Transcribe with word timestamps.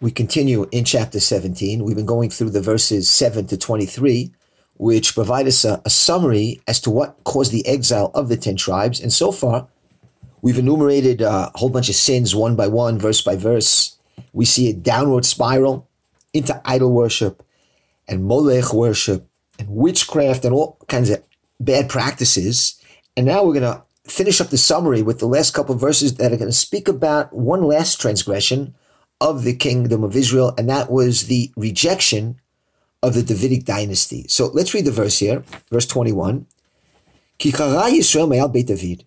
we 0.00 0.10
continue 0.10 0.66
in 0.72 0.84
chapter 0.84 1.18
17. 1.18 1.82
We've 1.82 1.96
been 1.96 2.06
going 2.06 2.30
through 2.30 2.50
the 2.50 2.60
verses 2.60 3.08
7 3.08 3.46
to 3.46 3.56
23, 3.56 4.30
which 4.74 5.14
provide 5.14 5.46
us 5.46 5.64
a, 5.64 5.80
a 5.84 5.90
summary 5.90 6.60
as 6.68 6.80
to 6.80 6.90
what 6.90 7.22
caused 7.24 7.52
the 7.52 7.66
exile 7.66 8.10
of 8.14 8.28
the 8.28 8.36
10 8.36 8.56
tribes. 8.56 9.00
And 9.00 9.12
so 9.12 9.32
far, 9.32 9.68
we've 10.42 10.58
enumerated 10.58 11.22
a 11.22 11.50
whole 11.54 11.70
bunch 11.70 11.88
of 11.88 11.94
sins 11.94 12.34
one 12.34 12.56
by 12.56 12.66
one, 12.66 12.98
verse 12.98 13.22
by 13.22 13.36
verse. 13.36 13.96
We 14.34 14.44
see 14.44 14.68
a 14.68 14.74
downward 14.74 15.24
spiral 15.24 15.88
into 16.34 16.60
idol 16.66 16.92
worship 16.92 17.42
and 18.06 18.26
molech 18.26 18.74
worship 18.74 19.26
and 19.58 19.68
witchcraft 19.70 20.44
and 20.44 20.54
all 20.54 20.76
kinds 20.88 21.08
of 21.08 21.22
bad 21.58 21.88
practices. 21.88 22.78
And 23.16 23.24
now 23.24 23.42
we're 23.44 23.58
going 23.58 23.74
to 23.74 23.82
finish 24.04 24.42
up 24.42 24.48
the 24.48 24.58
summary 24.58 25.00
with 25.00 25.20
the 25.20 25.26
last 25.26 25.54
couple 25.54 25.74
of 25.74 25.80
verses 25.80 26.16
that 26.16 26.32
are 26.32 26.36
going 26.36 26.50
to 26.50 26.56
speak 26.56 26.86
about 26.86 27.34
one 27.34 27.62
last 27.62 27.98
transgression 27.98 28.74
of 29.20 29.44
the 29.44 29.54
kingdom 29.54 30.04
of 30.04 30.16
Israel, 30.16 30.54
and 30.58 30.68
that 30.68 30.90
was 30.90 31.26
the 31.26 31.50
rejection 31.56 32.40
of 33.02 33.14
the 33.14 33.22
Davidic 33.22 33.64
dynasty. 33.64 34.26
So 34.28 34.48
let's 34.48 34.74
read 34.74 34.84
the 34.84 34.90
verse 34.90 35.18
here, 35.18 35.42
verse 35.70 35.86
21. 35.86 36.46
Kikara 37.38 37.90
Yisrael 37.90 38.28
Me'al 38.28 38.48
Beit 38.48 38.66
David. 38.66 39.04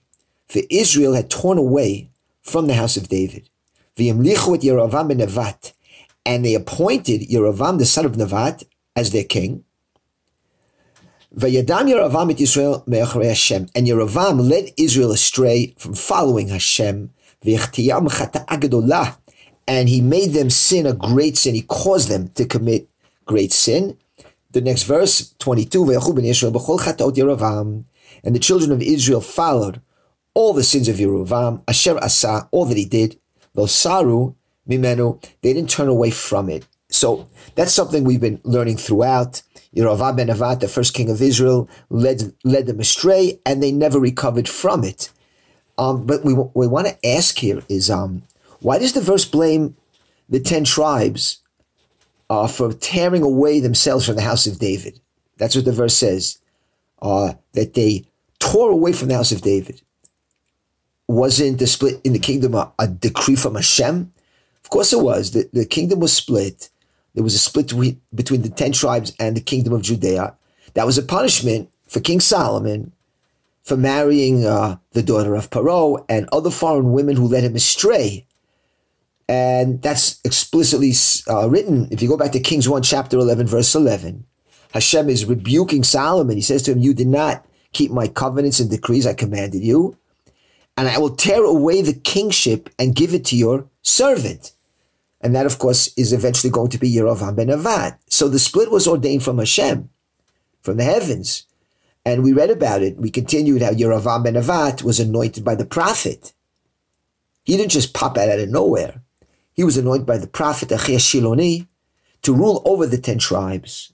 For 0.48 0.62
Israel 0.70 1.14
had 1.14 1.30
torn 1.30 1.58
away 1.58 2.10
from 2.42 2.68
the 2.68 2.74
house 2.74 2.98
of 2.98 3.10
David. 3.10 3.50
V'yamlichu 3.98 4.56
et 4.56 4.62
Yeravam 4.62 5.12
Nevat. 5.12 5.74
And 6.26 6.46
they 6.46 6.56
appointed 6.56 7.22
Yeravam, 7.22 7.78
the 7.78 7.86
son 7.86 8.06
of 8.06 8.14
Nevat, 8.14 8.64
as 8.96 9.12
their 9.12 9.24
king. 9.24 9.64
Vayadam 11.36 11.92
Yeravam 11.92 12.32
et 12.32 12.38
Yisrael 12.38 12.88
me'achrei 12.88 13.28
Hashem. 13.28 13.68
And 13.76 13.88
Yeravam 13.88 14.50
led 14.50 14.72
Israel 14.78 15.12
astray 15.12 15.74
from 15.78 15.94
following 15.94 16.48
Hashem. 16.48 17.12
V'yachtiyam 17.44 18.08
chata 18.10 18.46
agadolah 18.48 19.18
and 19.70 19.88
he 19.88 20.02
made 20.02 20.32
them 20.32 20.50
sin 20.50 20.88
a 20.88 20.94
great 20.94 21.38
sin. 21.38 21.54
He 21.54 21.62
caused 21.62 22.10
them 22.10 22.30
to 22.30 22.44
commit 22.44 22.90
great 23.26 23.54
sin. 23.54 23.96
The 24.52 24.62
next 24.62 24.84
verse, 24.84 25.36
22, 25.38 25.92
and 25.92 28.36
the 28.36 28.40
children 28.40 28.72
of 28.72 28.82
Israel 28.82 29.22
followed 29.22 29.80
all 30.34 30.54
the 30.54 30.64
sins 30.64 30.88
of 30.88 30.96
Yerovam, 30.96 31.62
Asher 31.68 32.04
Asa, 32.04 32.50
all 32.50 32.66
that 32.66 32.78
he 32.78 32.86
did, 32.86 33.20
Saru 33.68 34.34
Mimenu, 34.68 35.24
they 35.42 35.54
didn't 35.54 35.70
turn 35.70 35.88
away 35.88 36.10
from 36.10 36.50
it. 36.50 36.66
So 36.90 37.30
that's 37.54 37.74
something 37.74 38.04
we've 38.04 38.20
been 38.20 38.42
learning 38.44 38.78
throughout. 38.78 39.44
Yerovam 39.76 40.18
ben 40.18 40.30
Nevat, 40.30 40.62
the 40.62 40.68
first 40.68 40.96
king 40.96 41.12
of 41.12 41.22
Israel, 41.22 41.70
led, 41.92 42.34
led 42.44 42.66
them 42.66 42.80
astray, 42.80 43.40
and 43.46 43.62
they 43.62 43.72
never 43.72 44.00
recovered 44.00 44.50
from 44.50 44.84
it. 44.84 45.12
Um, 45.78 46.08
but 46.08 46.26
we, 46.26 46.34
we 46.34 46.66
want 46.66 46.88
to 46.88 47.08
ask 47.08 47.38
here 47.38 47.62
is, 47.70 47.92
um, 47.92 48.24
why 48.62 48.80
does 48.80 48.94
the 48.94 49.02
verse 49.02 49.26
blame 49.26 49.76
the 50.28 50.40
10 50.40 50.64
tribes 50.66 51.42
uh, 52.30 52.48
for 52.48 52.74
tearing 52.74 53.24
away 53.24 53.60
themselves 53.60 54.06
from 54.06 54.16
the 54.16 54.22
house 54.22 54.48
of 54.48 54.60
David? 54.60 55.00
That's 55.38 55.56
what 55.56 55.66
the 55.66 55.72
verse 55.72 55.96
says, 55.96 56.40
uh, 57.02 57.34
that 57.54 57.74
they 57.74 58.06
tore 58.40 58.72
away 58.72 58.94
from 58.94 59.08
the 59.08 59.16
house 59.16 59.32
of 59.32 59.42
David. 59.42 59.82
Wasn't 61.08 61.58
the 61.58 61.68
split 61.68 62.02
in 62.04 62.14
the 62.14 62.20
kingdom 62.20 62.54
a, 62.54 62.72
a 62.78 62.88
decree 62.88 63.36
from 63.36 63.56
Hashem? 63.56 64.12
Of 64.64 64.70
course 64.70 64.94
it 64.94 65.00
was. 65.00 65.32
The, 65.32 65.50
the 65.52 65.66
kingdom 65.66 66.00
was 66.00 66.14
split. 66.14 66.70
There 67.16 67.24
was 67.24 67.34
a 67.34 67.40
split 67.40 67.68
between, 68.14 68.42
the 68.44 68.50
10 68.50 68.74
tribes 68.74 69.14
and 69.20 69.36
the 69.36 69.42
kingdom 69.42 69.74
of 69.74 69.82
Judea. 69.82 70.36
That 70.76 70.86
was 70.86 70.98
a 70.98 71.04
punishment 71.04 71.72
for 71.88 72.00
King 72.00 72.20
Solomon 72.20 72.94
for 73.64 73.76
marrying 73.76 74.46
uh, 74.46 74.78
the 74.92 75.02
daughter 75.02 75.36
of 75.36 75.50
Paro 75.50 76.06
and 76.08 76.30
other 76.32 76.52
foreign 76.52 76.92
women 76.92 77.16
who 77.16 77.28
led 77.28 77.44
him 77.44 77.56
astray 77.56 78.28
and 79.30 79.80
that's 79.84 80.20
explicitly 80.26 80.92
uh, 81.30 81.48
written. 81.48 81.88
If 81.92 82.02
you 82.02 82.10
go 82.10 82.18
back 82.18 82.32
to 82.32 82.40
Kings 82.40 82.68
1, 82.68 82.82
chapter 82.82 83.16
11, 83.16 83.46
verse 83.46 83.76
11, 83.76 84.26
Hashem 84.74 85.08
is 85.08 85.26
rebuking 85.26 85.84
Solomon. 85.84 86.36
He 86.36 86.42
says 86.42 86.64
to 86.64 86.72
him, 86.72 86.80
You 86.80 86.96
did 86.96 87.08
not 87.08 87.46
keep 87.72 87.92
my 87.92 88.08
covenants 88.08 88.60
and 88.60 88.72
decrees 88.72 89.06
I 89.06 89.14
commanded 89.14 89.62
you, 89.62 89.96
and 90.76 90.88
I 90.88 90.98
will 90.98 91.16
tear 91.16 91.44
away 91.44 91.84
the 91.84 91.94
kingship 91.94 92.72
and 92.80 92.96
give 92.96 93.14
it 93.14 93.24
to 93.26 93.36
your 93.36 93.70
servant. 93.84 94.54
And 95.22 95.36
that, 95.36 95.46
of 95.46 95.60
course, 95.60 95.96
is 95.96 96.12
eventually 96.12 96.50
going 96.50 96.72
to 96.72 96.80
be 96.80 96.92
Yerovam 96.92 97.36
ben 97.36 97.50
Nevat. 97.50 98.00
So 98.08 98.30
the 98.30 98.40
split 98.40 98.72
was 98.72 98.88
ordained 98.88 99.22
from 99.22 99.38
Hashem, 99.38 99.92
from 100.64 100.78
the 100.78 100.84
heavens. 100.84 101.44
And 102.04 102.24
we 102.24 102.34
read 102.34 102.50
about 102.50 102.82
it. 102.82 102.98
We 102.98 103.12
continued 103.12 103.62
how 103.62 103.74
Yerovam 103.74 104.24
ben 104.24 104.34
Nevat 104.34 104.82
was 104.82 105.00
anointed 105.00 105.44
by 105.44 105.54
the 105.54 105.66
prophet. 105.66 106.34
He 107.44 107.58
didn't 107.58 107.74
just 107.74 107.94
pop 107.94 108.18
out 108.18 108.30
out 108.30 108.40
of 108.40 108.50
nowhere. 108.50 109.04
He 109.60 109.66
was 109.66 109.76
anointed 109.76 110.06
by 110.06 110.18
the 110.18 110.26
prophet 110.26 110.70
Achiah 110.70 111.00
Shiloni 111.00 111.68
to 112.22 112.34
rule 112.34 112.62
over 112.64 112.88
the 112.88 112.98
ten 112.98 113.18
tribes. 113.18 113.92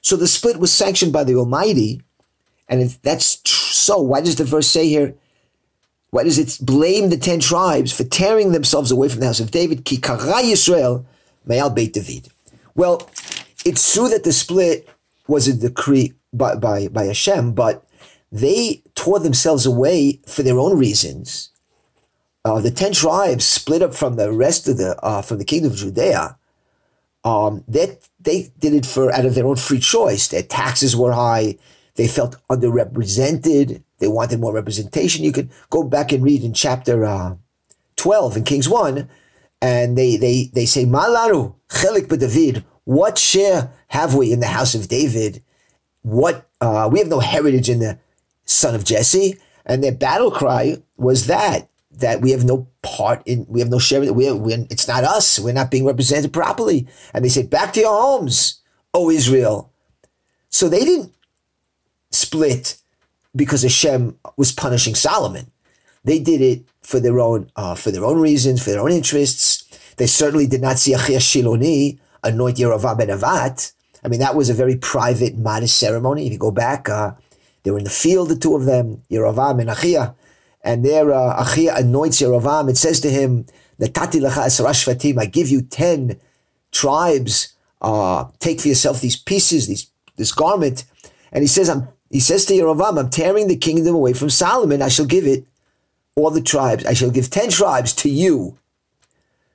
So 0.00 0.14
the 0.14 0.28
split 0.28 0.60
was 0.60 0.72
sanctioned 0.72 1.12
by 1.12 1.24
the 1.24 1.34
Almighty. 1.34 2.02
And 2.68 2.80
if 2.80 3.02
that's 3.02 3.40
so, 3.50 4.00
why 4.00 4.20
does 4.20 4.36
the 4.36 4.44
verse 4.44 4.68
say 4.68 4.86
here, 4.86 5.16
why 6.10 6.22
does 6.22 6.38
it 6.38 6.64
blame 6.64 7.10
the 7.10 7.16
ten 7.16 7.40
tribes 7.40 7.90
for 7.90 8.04
tearing 8.04 8.52
themselves 8.52 8.92
away 8.92 9.08
from 9.08 9.18
the 9.18 9.26
house 9.26 9.40
of 9.40 9.50
David? 9.50 9.84
Ki 9.84 9.96
kara 9.96 10.40
Yisrael 10.40 11.04
me'al 11.44 11.70
Beit 11.70 11.94
David. 11.94 12.28
Well, 12.76 13.10
it's 13.64 13.92
true 13.92 14.08
that 14.10 14.22
the 14.22 14.32
split 14.32 14.88
was 15.26 15.48
a 15.48 15.52
decree 15.52 16.12
by, 16.32 16.54
by, 16.54 16.86
by 16.86 17.06
Hashem, 17.06 17.54
but 17.54 17.84
they 18.30 18.84
tore 18.94 19.18
themselves 19.18 19.66
away 19.66 20.20
for 20.28 20.44
their 20.44 20.60
own 20.60 20.78
reasons 20.78 21.50
uh, 22.44 22.60
the 22.60 22.70
ten 22.70 22.92
tribes 22.92 23.44
split 23.44 23.82
up 23.82 23.94
from 23.94 24.16
the 24.16 24.32
rest 24.32 24.68
of 24.68 24.76
the 24.78 24.98
uh, 25.02 25.22
from 25.22 25.38
the 25.38 25.44
kingdom 25.44 25.72
of 25.72 25.78
Judea. 25.78 26.38
Um, 27.24 27.64
they 27.68 27.98
they 28.20 28.52
did 28.58 28.74
it 28.74 28.86
for 28.86 29.12
out 29.12 29.26
of 29.26 29.34
their 29.34 29.46
own 29.46 29.56
free 29.56 29.80
choice. 29.80 30.28
Their 30.28 30.42
taxes 30.42 30.96
were 30.96 31.12
high. 31.12 31.58
They 31.96 32.08
felt 32.08 32.36
underrepresented. 32.48 33.82
They 33.98 34.08
wanted 34.08 34.40
more 34.40 34.52
representation. 34.52 35.24
You 35.24 35.32
could 35.32 35.50
go 35.70 35.82
back 35.82 36.12
and 36.12 36.22
read 36.22 36.44
in 36.44 36.54
chapter 36.54 37.04
uh, 37.04 37.36
twelve 37.96 38.36
in 38.36 38.44
Kings 38.44 38.68
one, 38.68 39.08
and 39.60 39.98
they 39.98 40.16
they 40.16 40.50
they 40.54 40.66
say 40.66 40.84
Malaru 40.84 41.54
chelik 41.68 42.08
David. 42.08 42.64
What 42.84 43.18
share 43.18 43.70
have 43.88 44.14
we 44.14 44.32
in 44.32 44.40
the 44.40 44.46
house 44.46 44.74
of 44.74 44.88
David? 44.88 45.42
What 46.02 46.48
uh, 46.60 46.88
we 46.90 47.00
have 47.00 47.08
no 47.08 47.20
heritage 47.20 47.68
in 47.68 47.80
the 47.80 47.98
son 48.48 48.74
of 48.74 48.84
Jesse. 48.84 49.38
And 49.66 49.84
their 49.84 49.92
battle 49.92 50.30
cry 50.30 50.82
was 50.96 51.26
that 51.26 51.68
that 51.98 52.20
we 52.20 52.30
have 52.30 52.44
no 52.44 52.68
part 52.82 53.22
in, 53.26 53.44
we 53.48 53.60
have 53.60 53.68
no 53.68 53.78
share 53.78 54.02
in 54.02 54.08
it. 54.08 54.14
We, 54.14 54.32
we, 54.32 54.54
it's 54.70 54.88
not 54.88 55.04
us. 55.04 55.38
We're 55.38 55.52
not 55.52 55.70
being 55.70 55.84
represented 55.84 56.32
properly. 56.32 56.86
And 57.12 57.24
they 57.24 57.28
said, 57.28 57.50
back 57.50 57.72
to 57.74 57.80
your 57.80 58.00
homes, 58.00 58.60
O 58.94 59.10
Israel. 59.10 59.72
So 60.48 60.68
they 60.68 60.84
didn't 60.84 61.12
split 62.10 62.78
because 63.34 63.62
Hashem 63.62 64.18
was 64.36 64.52
punishing 64.52 64.94
Solomon. 64.94 65.50
They 66.04 66.18
did 66.18 66.40
it 66.40 66.64
for 66.82 67.00
their 67.00 67.20
own, 67.20 67.50
uh, 67.56 67.74
for 67.74 67.90
their 67.90 68.04
own 68.04 68.20
reasons, 68.20 68.62
for 68.62 68.70
their 68.70 68.80
own 68.80 68.92
interests. 68.92 69.64
They 69.96 70.06
certainly 70.06 70.46
did 70.46 70.62
not 70.62 70.78
see 70.78 70.94
Achiah 70.94 71.18
Shiloni 71.18 71.98
anoint 72.22 72.56
Yerovam 72.56 72.98
ben 72.98 73.08
Nevat. 73.08 73.72
I 74.04 74.08
mean, 74.08 74.20
that 74.20 74.36
was 74.36 74.48
a 74.48 74.54
very 74.54 74.76
private, 74.76 75.36
modest 75.36 75.78
ceremony. 75.78 76.26
If 76.26 76.32
you 76.32 76.38
go 76.38 76.52
back, 76.52 76.88
uh, 76.88 77.12
they 77.62 77.72
were 77.72 77.78
in 77.78 77.84
the 77.84 77.90
field, 77.90 78.28
the 78.28 78.36
two 78.36 78.54
of 78.54 78.64
them, 78.64 79.02
Yerovam 79.10 79.60
and 79.60 79.68
Achiah 79.68 80.14
and 80.68 80.84
there 80.84 81.14
uh, 81.14 81.42
Achia 81.42 81.78
anoints 81.78 82.20
Yerovam. 82.20 82.68
It 82.68 82.76
says 82.76 83.00
to 83.00 83.10
him, 83.10 83.46
"Natati 83.80 84.20
lecha 84.20 84.44
esra 84.44 85.18
I 85.18 85.24
give 85.24 85.48
you 85.48 85.62
ten 85.62 86.20
tribes. 86.72 87.54
Uh, 87.80 88.26
take 88.38 88.60
for 88.60 88.68
yourself 88.68 89.00
these 89.00 89.16
pieces, 89.16 89.66
these 89.66 89.90
this 90.16 90.30
garment." 90.30 90.84
And 91.32 91.42
he 91.42 91.48
says, 91.48 91.70
"I'm." 91.70 91.88
He 92.10 92.20
says 92.20 92.44
to 92.46 92.52
Yerovam, 92.52 92.98
"I'm 92.98 93.08
tearing 93.08 93.48
the 93.48 93.56
kingdom 93.56 93.94
away 93.94 94.12
from 94.12 94.28
Solomon. 94.28 94.82
I 94.82 94.88
shall 94.88 95.06
give 95.06 95.26
it 95.26 95.46
all 96.16 96.30
the 96.30 96.42
tribes. 96.42 96.84
I 96.84 96.92
shall 96.92 97.10
give 97.10 97.30
ten 97.30 97.48
tribes 97.48 97.94
to 97.94 98.10
you." 98.10 98.58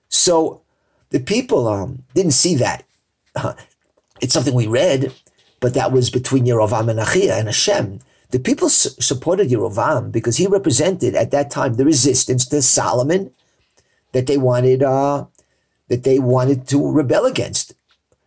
So 0.09 0.61
the 1.11 1.19
people 1.19 1.67
um, 1.67 2.03
didn't 2.15 2.39
see 2.43 2.55
that. 2.55 2.83
It's 4.21 4.33
something 4.33 4.53
we 4.53 4.67
read, 4.67 5.11
but 5.59 5.73
that 5.73 5.91
was 5.91 6.09
between 6.09 6.45
Yerovam 6.45 6.89
and 6.89 6.97
Achia 6.97 7.37
and 7.37 7.49
Hashem. 7.49 7.99
The 8.33 8.39
people 8.39 8.67
su- 8.67 8.89
supported 8.99 9.49
Yerovam 9.49 10.11
because 10.11 10.37
he 10.37 10.47
represented 10.47 11.13
at 11.13 11.29
that 11.29 11.51
time 11.51 11.75
the 11.75 11.85
resistance 11.85 12.47
to 12.47 12.63
Solomon 12.63 13.29
that 14.11 14.25
they 14.25 14.37
wanted 14.37 14.81
uh, 14.81 15.25
that 15.87 16.01
they 16.03 16.17
wanted 16.17 16.67
to 16.69 16.91
rebel 16.91 17.27
against, 17.27 17.75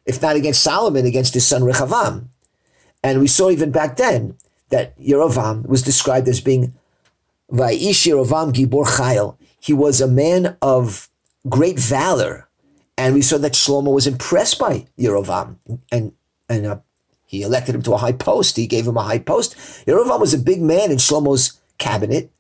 if 0.05 0.23
not 0.23 0.37
against 0.37 0.63
Solomon, 0.63 1.07
against 1.07 1.35
his 1.35 1.45
son 1.45 1.63
Rechavam. 1.63 2.29
And 3.03 3.19
we 3.19 3.27
saw 3.27 3.51
even 3.51 3.73
back 3.73 3.97
then 3.97 4.37
that 4.69 4.97
Yerovam 4.97 5.67
was 5.67 5.83
described 5.83 6.29
as 6.29 6.41
being 6.41 6.73
Vaish 7.51 8.07
Yerovam 8.07 8.53
Gibor 8.53 8.87
Chayil. 8.87 9.37
He 9.59 9.73
was 9.73 10.01
a 10.01 10.07
man 10.07 10.57
of 10.63 11.09
great 11.49 11.81
valor. 11.81 12.49
And 12.97 13.13
we 13.13 13.23
saw 13.23 13.39
that 13.39 13.55
Shlomo 13.55 13.93
was 13.93 14.07
impressed 14.07 14.61
by 14.61 14.87
Yerovam 14.97 15.57
and, 15.91 16.13
and 16.49 16.67
uh, 16.67 16.79
he 17.27 17.43
elected 17.43 17.75
him 17.75 17.83
to 17.83 17.93
a 17.93 17.99
high 17.99 18.13
post. 18.13 18.57
He 18.57 18.67
gave 18.67 18.87
him 18.87 18.97
a 18.97 19.03
high 19.03 19.19
post. 19.19 19.57
Yerovam 19.87 20.21
was 20.21 20.33
a 20.33 20.39
big 20.39 20.63
man 20.63 20.91
in 20.91 20.99
Shlomo's 20.99 21.61
cabinet, 21.79 22.31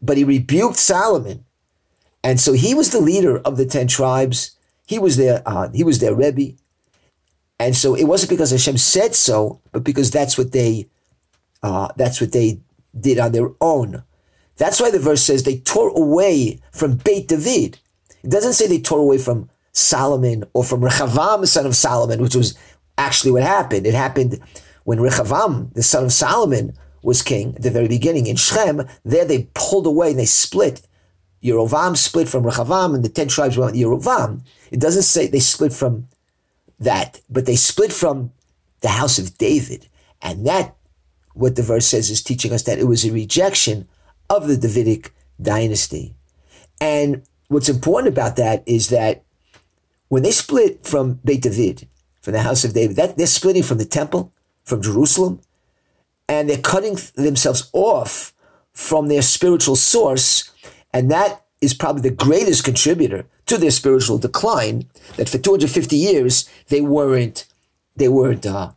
but 0.00 0.16
he 0.16 0.24
rebuked 0.24 0.76
Solomon. 0.76 1.44
And 2.22 2.38
so 2.40 2.52
he 2.52 2.74
was 2.74 2.90
the 2.90 3.00
leader 3.00 3.38
of 3.40 3.56
the 3.56 3.66
10 3.66 3.88
tribes. 3.88 4.56
he 4.86 4.98
was 4.98 5.16
their 5.16 5.42
uh, 5.46 5.68
he 5.72 5.84
was 5.84 5.98
their 5.98 6.14
rebbe, 6.14 6.56
and 7.58 7.76
so 7.76 7.94
it 7.94 8.04
wasn't 8.04 8.30
because 8.30 8.50
Hashem 8.50 8.78
said 8.78 9.14
so, 9.14 9.60
but 9.72 9.84
because 9.84 10.10
that's 10.10 10.38
what 10.38 10.52
they 10.52 10.88
uh, 11.62 11.88
that's 11.96 12.20
what 12.20 12.32
they 12.32 12.60
did 12.98 13.18
on 13.18 13.32
their 13.32 13.50
own. 13.60 14.02
That's 14.56 14.80
why 14.80 14.90
the 14.90 14.98
verse 14.98 15.22
says 15.22 15.42
they 15.42 15.58
tore 15.58 15.90
away 15.90 16.60
from 16.72 16.96
Beit 16.96 17.28
David. 17.28 17.78
It 18.22 18.30
doesn't 18.30 18.54
say 18.54 18.66
they 18.66 18.80
tore 18.80 18.98
away 18.98 19.18
from 19.18 19.48
Solomon 19.72 20.44
or 20.52 20.64
from 20.64 20.80
Rechavam, 20.82 21.46
son 21.46 21.66
of 21.66 21.76
Solomon, 21.76 22.20
which 22.20 22.34
was 22.34 22.58
actually 23.00 23.32
what 23.32 23.42
happened. 23.42 23.86
It 23.86 23.94
happened 23.94 24.38
when 24.84 24.98
Rechavam, 24.98 25.72
the 25.74 25.82
son 25.82 26.04
of 26.04 26.12
Solomon, 26.12 26.74
was 27.02 27.22
king 27.22 27.54
at 27.56 27.62
the 27.62 27.70
very 27.70 27.88
beginning. 27.88 28.26
In 28.26 28.36
Shechem, 28.36 28.86
there 29.04 29.24
they 29.24 29.48
pulled 29.54 29.86
away 29.86 30.10
and 30.10 30.18
they 30.18 30.26
split. 30.26 30.82
Yerovam 31.42 31.96
split 31.96 32.28
from 32.28 32.44
Rechavam 32.44 32.94
and 32.94 33.02
the 33.02 33.08
10 33.08 33.28
tribes 33.28 33.56
went 33.56 33.72
with 33.72 33.80
Yerovam. 33.80 34.42
It 34.70 34.80
doesn't 34.80 35.04
say 35.04 35.26
they 35.26 35.40
split 35.40 35.72
from 35.72 36.08
that, 36.78 37.20
but 37.30 37.46
they 37.46 37.56
split 37.56 37.92
from 37.92 38.32
the 38.82 38.88
house 38.88 39.18
of 39.18 39.38
David. 39.38 39.88
And 40.20 40.46
that, 40.46 40.76
what 41.32 41.56
the 41.56 41.62
verse 41.62 41.86
says, 41.86 42.10
is 42.10 42.22
teaching 42.22 42.52
us 42.52 42.64
that 42.64 42.78
it 42.78 42.84
was 42.84 43.04
a 43.04 43.12
rejection 43.12 43.88
of 44.28 44.46
the 44.46 44.56
Davidic 44.56 45.12
dynasty. 45.40 46.14
And 46.80 47.22
what's 47.48 47.70
important 47.70 48.12
about 48.12 48.36
that 48.36 48.62
is 48.66 48.90
that 48.90 49.24
when 50.08 50.22
they 50.22 50.32
split 50.32 50.86
from 50.86 51.20
Beit 51.24 51.42
David, 51.42 51.88
from 52.20 52.34
the 52.34 52.42
house 52.42 52.64
of 52.64 52.74
David, 52.74 52.96
that 52.96 53.16
they're 53.16 53.26
splitting 53.26 53.62
from 53.62 53.78
the 53.78 53.84
temple, 53.84 54.32
from 54.64 54.82
Jerusalem, 54.82 55.40
and 56.28 56.48
they're 56.48 56.58
cutting 56.58 56.96
themselves 57.16 57.70
off 57.72 58.32
from 58.72 59.08
their 59.08 59.22
spiritual 59.22 59.76
source. 59.76 60.50
And 60.92 61.10
that 61.10 61.44
is 61.60 61.74
probably 61.74 62.02
the 62.02 62.14
greatest 62.14 62.64
contributor 62.64 63.26
to 63.46 63.58
their 63.58 63.70
spiritual 63.70 64.18
decline. 64.18 64.86
That 65.16 65.28
for 65.28 65.38
250 65.38 65.96
years 65.96 66.48
they 66.68 66.80
weren't 66.80 67.46
they 67.96 68.08
weren't 68.08 68.46
uh, 68.46 68.72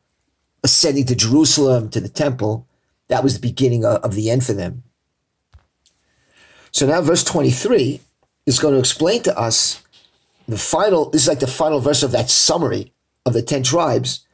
ascending 0.64 1.06
to 1.06 1.16
Jerusalem 1.16 1.90
to 1.90 2.00
the 2.00 2.10
temple. 2.10 2.68
That 3.08 3.24
was 3.24 3.36
the 3.36 3.48
beginning 3.48 3.86
of, 3.86 4.02
of 4.02 4.16
the 4.16 4.30
end 4.30 4.46
for 4.46 4.54
them. 4.54 4.84
So 6.72 6.88
now 6.88 7.02
verse 7.02 7.24
23 7.24 8.02
is 8.46 8.60
going 8.60 8.74
to 8.74 8.80
explain 8.80 9.22
to 9.24 9.38
us 9.38 9.84
the 10.48 10.58
final. 10.58 11.10
This 11.10 11.24
is 11.24 11.28
like 11.28 11.40
the 11.40 11.48
final 11.48 11.80
verse 11.80 12.02
of 12.02 12.12
that 12.12 12.30
summary 12.30 12.93
of 13.26 13.34
the 13.34 13.42
ten 13.42 13.64
tribes 13.64 14.26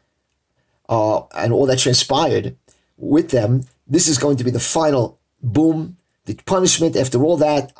uh, 0.87 1.21
and 1.35 1.53
all 1.53 1.65
that 1.67 1.79
transpired 1.79 2.55
with 2.97 3.29
them. 3.29 3.63
This 3.87 4.07
is 4.07 4.17
going 4.17 4.37
to 4.37 4.43
be 4.43 4.51
the 4.51 4.59
final 4.59 5.19
boom, 5.41 5.97
the 6.25 6.35
punishment 6.45 6.95
after 6.95 7.23
all 7.23 7.37
that. 7.37 7.71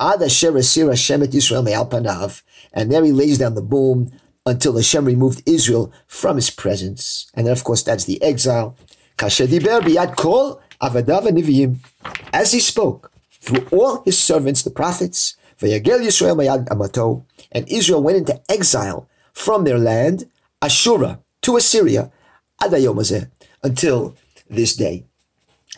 And 2.72 2.92
there 2.92 3.04
he 3.04 3.12
lays 3.12 3.38
down 3.38 3.54
the 3.54 3.62
boom 3.62 4.12
until 4.46 4.76
Hashem 4.76 5.04
removed 5.04 5.42
Israel 5.46 5.92
from 6.06 6.36
his 6.36 6.50
presence. 6.50 7.30
And 7.34 7.46
then, 7.46 7.52
of 7.52 7.64
course, 7.64 7.82
that's 7.82 8.04
the 8.04 8.22
exile. 8.22 8.76
Kol. 9.18 10.62
As 12.32 12.52
he 12.52 12.60
spoke 12.60 13.12
through 13.40 13.66
all 13.70 14.02
his 14.04 14.18
servants, 14.18 14.62
the 14.62 14.70
prophets. 14.70 15.36
And 15.62 17.68
Israel 17.68 18.02
went 18.02 18.16
into 18.16 18.40
exile 18.48 19.08
from 19.32 19.64
their 19.64 19.78
land, 19.78 20.26
Ashura, 20.62 21.20
to 21.42 21.56
Assyria, 21.56 22.10
adayomazeh, 22.62 23.30
until 23.62 24.16
this 24.48 24.76
day. 24.76 25.04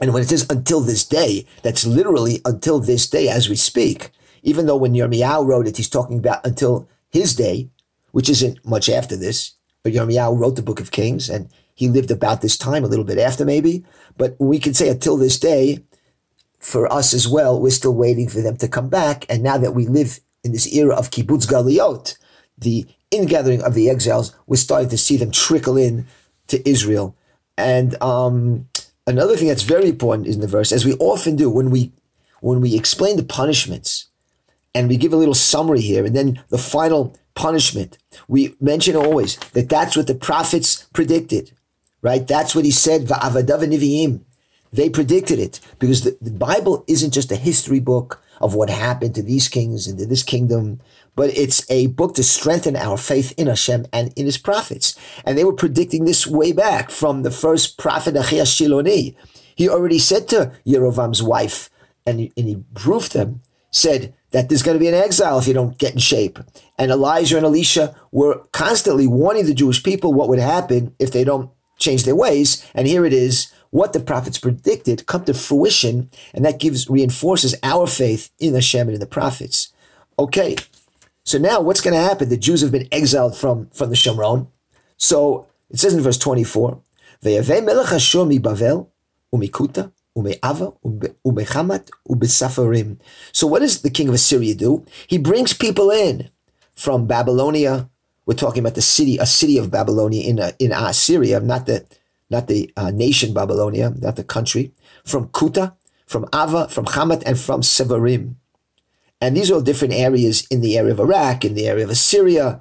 And 0.01 0.13
when 0.13 0.23
it 0.23 0.29
says 0.29 0.47
until 0.49 0.81
this 0.81 1.05
day, 1.05 1.47
that's 1.63 1.87
literally 1.87 2.41
until 2.45 2.81
this 2.81 3.09
day 3.09 3.29
as 3.29 3.49
we 3.49 3.57
speak. 3.57 4.11
Even 4.43 4.67
though 4.67 4.77
when 4.77 4.95
Yirmiyahu 4.95 5.47
wrote 5.47 5.69
it, 5.69 5.77
he's 5.77 5.89
talking 5.89 6.19
about 6.19 6.45
until 6.45 6.89
his 7.11 7.35
day, 7.35 7.69
which 8.11 8.31
isn't 8.31 8.65
much 8.65 8.89
after 8.89 9.17
this. 9.17 9.53
But 9.83 9.93
Yirmiyahu 9.93 10.39
wrote 10.39 10.57
the 10.57 10.63
book 10.63 10.81
of 10.81 10.91
Kings 10.91 11.29
and 11.29 11.49
he 11.75 11.89
lived 11.89 12.11
about 12.11 12.41
this 12.41 12.57
time, 12.57 12.85
a 12.85 12.89
little 12.89 13.05
bit 13.05 13.19
after 13.19 13.45
maybe. 13.45 13.85
But 14.17 14.37
we 14.39 14.59
can 14.59 14.75
say 14.75 14.89
until 14.89 15.17
this 15.17 15.39
day, 15.39 15.85
for 16.59 16.91
us 16.93 17.13
as 17.13 17.29
well, 17.29 17.61
we're 17.61 17.71
still 17.71 17.95
waiting 17.95 18.29
for 18.29 18.41
them 18.41 18.57
to 18.59 18.69
come 18.69 18.89
back. 18.89 19.27
And 19.29 19.43
now 19.43 19.59
that 19.59 19.75
we 19.75 19.87
live 19.87 20.21
in 20.45 20.53
this 20.53 20.73
era 20.73 20.95
of 20.95 21.11
kibbutz 21.11 21.47
galiot, 21.47 22.17
the 22.57 22.87
ingathering 23.13 23.63
of 23.63 23.75
the 23.75 23.89
exiles, 23.89 24.35
we're 24.47 24.57
starting 24.57 24.89
to 24.89 24.99
see 24.99 25.17
them 25.17 25.31
trickle 25.31 25.77
in 25.77 26.07
to 26.49 26.69
Israel. 26.69 27.17
And 27.57 28.01
um, 28.03 28.69
another 29.07 29.37
thing 29.37 29.49
that's 29.49 29.63
very 29.63 29.89
important 29.89 30.27
in 30.27 30.41
the 30.41 30.47
verse, 30.47 30.73
as 30.73 30.85
we 30.85 30.95
often 30.95 31.37
do 31.37 31.51
when 31.51 31.71
we 31.71 31.93
when 32.41 32.61
we 32.61 32.75
explain 32.75 33.17
the 33.17 33.23
punishments, 33.23 34.09
and 34.75 34.89
we 34.89 34.97
give 34.97 35.13
a 35.13 35.17
little 35.17 35.35
summary 35.35 35.81
here, 35.81 36.05
and 36.05 36.17
then 36.17 36.43
the 36.49 36.59
final 36.59 37.15
punishment, 37.35 37.99
we 38.27 38.57
mention 38.61 38.97
always 38.97 39.37
that 39.53 39.69
that's 39.69 39.97
what 39.97 40.09
the 40.09 40.15
prophets 40.15 40.89
predicted, 40.93 41.53
right? 42.01 42.27
That's 42.27 42.55
what 42.55 42.65
he 42.65 42.73
said. 42.73 43.09
They 44.73 44.89
predicted 44.89 45.39
it 45.39 45.61
because 45.79 46.03
the, 46.03 46.17
the 46.21 46.31
Bible 46.31 46.85
isn't 46.87 47.13
just 47.13 47.31
a 47.31 47.37
history 47.37 47.81
book 47.81 48.23
of 48.41 48.55
what 48.55 48.71
happened 48.71 49.15
to 49.15 49.23
these 49.23 49.49
kings 49.49 49.87
and 49.87 49.99
to 49.99 50.07
this 50.07 50.23
kingdom 50.23 50.81
but 51.15 51.31
it's 51.37 51.71
a 51.71 51.89
book 51.89 52.15
to 52.15 52.23
strengthen 52.23 52.77
our 52.77 52.97
faith 52.97 53.35
in 53.37 53.47
Hashem 53.47 53.87
and 53.93 54.13
in 54.17 54.27
His 54.27 54.39
prophets. 54.39 54.99
And 55.25 55.37
they 55.37 55.45
were 55.45 55.53
predicting 55.53 56.05
this 56.05 56.27
way 56.27 56.53
back 56.53 56.91
from 56.91 57.23
the 57.23 57.31
first 57.31 57.79
prophet 57.79 58.15
Achias 58.15 58.55
Shiloni. 58.55 59.15
He 59.55 59.69
already 59.69 59.99
said 59.99 60.29
to 60.29 60.53
Yerovam's 60.67 61.23
wife, 61.23 61.69
and 62.07 62.21
he, 62.21 62.33
and 62.37 62.49
he 62.49 62.65
proved 62.75 63.13
them, 63.13 63.43
said 63.71 64.15
that 64.31 64.49
there's 64.49 64.63
going 64.63 64.77
to 64.77 64.81
be 64.81 64.89
an 64.89 64.95
exile 64.95 65.39
if 65.39 65.47
you 65.47 65.55
don't 65.55 65.79
get 65.79 65.93
in 65.93 65.99
shape. 65.99 66.39
And 66.79 66.91
Elijah 66.91 67.37
and 67.37 67.45
Elisha 67.45 67.95
were 68.11 68.43
constantly 68.53 69.07
warning 69.07 69.47
the 69.47 69.55
Jewish 69.55 69.83
people 69.83 70.15
what 70.15 70.29
would 70.31 70.39
happen 70.39 70.95
if 70.99 71.13
they 71.13 71.25
don't 71.25 71.51
change 71.79 72.05
their 72.05 72.17
ways. 72.17 72.67
And 72.75 72.87
here 72.87 73.05
it 73.05 73.13
is, 73.13 73.53
what 73.73 73.95
the 73.95 74.01
prophets 74.01 74.39
predicted 74.39 75.07
come 75.07 75.25
to 75.25 75.33
fruition, 75.35 76.11
and 76.35 76.45
that 76.45 76.61
gives 76.61 76.89
reinforces 76.91 77.55
our 77.63 77.87
faith 77.87 78.31
in 78.39 78.55
Hashem 78.55 78.87
and 78.87 78.95
in 78.95 79.01
the 79.01 79.07
prophets. 79.07 79.73
Okay, 80.19 80.57
so 81.25 81.39
now 81.39 81.61
what's 81.63 81.81
going 81.81 81.95
to 81.95 82.01
happen? 82.01 82.29
The 82.29 82.37
Jews 82.37 82.61
have 82.61 82.71
been 82.71 82.87
exiled 82.93 83.35
from, 83.37 83.69
from 83.71 83.89
the 83.89 83.97
Shomron. 83.97 84.47
So 84.99 85.47
it 85.71 85.79
says 85.81 85.95
in 85.95 86.03
verse 86.03 86.19
24, 86.19 86.81
Bavel, 87.25 88.89
umikuta, 89.35 89.91
ume'ava, 90.19 90.75
umechamat, 91.25 91.91
ubesafarim. 92.07 92.99
So 93.33 93.47
what 93.47 93.61
does 93.61 93.81
the 93.81 93.91
king 93.91 94.09
of 94.09 94.15
Assyria 94.15 94.55
do? 94.55 94.85
He 95.07 95.17
brings 95.17 95.55
people 95.55 95.91
in 95.91 96.29
from 96.75 97.07
Babylonia. 97.07 97.89
We're 98.27 98.35
talking 98.35 98.61
about 98.61 98.75
the 98.75 98.83
city, 98.83 99.17
a 99.17 99.25
city 99.25 99.57
of 99.57 99.71
Babylonia 99.71 100.29
in, 100.29 100.41
uh, 100.41 100.53
in 100.59 100.73
Assyria, 100.73 101.41
not 101.41 101.65
the, 101.65 101.87
not 102.33 102.49
the 102.49 102.73
uh, 102.77 102.91
nation 102.91 103.33
Babylonia, 103.33 103.91
not 104.01 104.17
the 104.17 104.25
country. 104.25 104.73
From 105.05 105.29
Kuta, 105.29 105.75
from 106.07 106.27
Ava, 106.35 106.67
from 106.69 106.87
Hamat, 106.87 107.23
and 107.25 107.39
from 107.39 107.61
Severim. 107.61 108.37
And 109.21 109.37
these 109.37 109.51
are 109.51 109.55
all 109.55 109.61
different 109.61 109.95
areas 109.95 110.47
in 110.51 110.63
the 110.63 110.77
area 110.77 110.93
of 110.93 110.99
Iraq, 110.99 111.45
in 111.45 111.55
the 111.55 111.69
area 111.69 111.85
of 111.85 111.91
Assyria. 111.91 112.61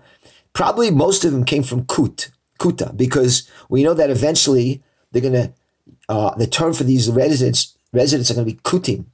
Probably 0.53 0.91
most 0.91 1.25
of 1.25 1.31
them 1.31 1.45
came 1.45 1.63
from 1.63 1.85
Kut, 1.85 2.29
Kuta, 2.59 2.95
because 2.95 3.49
we 3.69 3.83
know 3.83 3.95
that 3.95 4.11
eventually 4.11 4.83
they're 5.11 5.21
going 5.23 5.33
to, 5.33 5.53
uh, 6.09 6.35
the 6.35 6.45
term 6.45 6.73
for 6.73 6.83
these 6.83 7.09
residents, 7.09 7.75
residents 7.93 8.29
are 8.29 8.35
going 8.35 8.45
to 8.45 8.53
be 8.53 8.59
Kutim, 8.61 9.05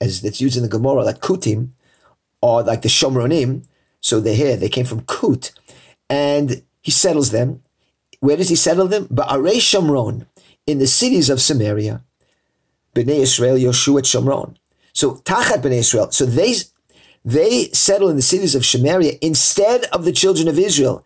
as 0.00 0.22
it's 0.22 0.40
used 0.40 0.56
in 0.56 0.62
the 0.62 0.68
Gemara, 0.68 1.02
like 1.02 1.20
Kutim, 1.20 1.70
or 2.40 2.62
like 2.62 2.82
the 2.82 2.88
Shomronim. 2.88 3.64
So 4.00 4.20
they're 4.20 4.36
here, 4.36 4.56
they 4.56 4.68
came 4.68 4.84
from 4.84 5.00
Kut. 5.02 5.52
And 6.10 6.62
he 6.82 6.90
settles 6.90 7.30
them. 7.30 7.62
Where 8.22 8.36
does 8.36 8.48
he 8.48 8.54
settle 8.54 8.86
them? 8.86 9.06
Ba'arei 9.08 9.56
Shomron, 9.56 10.26
in 10.64 10.78
the 10.78 10.86
cities 10.86 11.28
of 11.28 11.40
Samaria. 11.40 12.04
Bnei 12.94 13.18
Israel, 13.18 13.56
Yoshua, 13.56 14.02
Shomron. 14.02 14.54
So 14.92 15.16
Tachat 15.16 15.60
Bnei 15.62 15.80
Israel. 15.80 16.12
So 16.12 16.24
they 16.24 16.54
they 17.24 17.68
settle 17.72 18.08
in 18.10 18.14
the 18.14 18.22
cities 18.22 18.54
of 18.54 18.64
Samaria 18.64 19.14
instead 19.20 19.86
of 19.86 20.04
the 20.04 20.12
children 20.12 20.46
of 20.46 20.56
Israel. 20.56 21.04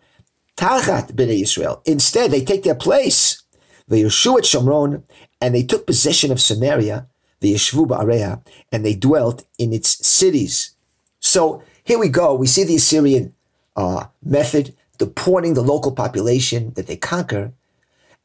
Tachat 0.59 1.13
b'nei 1.13 1.43
Israel. 1.43 1.81
Instead, 1.87 2.31
they 2.31 2.45
take 2.45 2.65
their 2.65 2.75
place. 2.75 3.43
Vayoshu 3.91 4.37
at 4.37 4.45
Shomron, 4.45 5.03
and 5.41 5.55
they 5.55 5.63
took 5.63 5.87
possession 5.87 6.31
of 6.31 6.41
Samaria, 6.41 7.07
the 7.41 7.55
Yeshvu 7.55 7.87
Ba'areha, 7.87 8.45
and 8.73 8.85
they 8.85 8.95
dwelt 8.95 9.47
in 9.59 9.73
its 9.73 10.07
cities. 10.07 10.75
So 11.21 11.63
here 11.83 11.99
we 11.99 12.11
go. 12.11 12.35
We 12.35 12.47
see 12.47 12.65
the 12.65 12.77
Assyrian 12.77 13.35
uh, 13.75 14.07
method, 14.23 14.75
deporting 14.99 15.55
the 15.55 15.63
local 15.63 15.93
population 15.93 16.73
that 16.75 16.87
they 16.87 16.97
conquer, 16.97 17.53